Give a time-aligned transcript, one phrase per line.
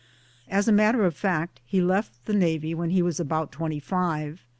[0.47, 4.43] As a matter of fact he left the Navy when he was about twenty five.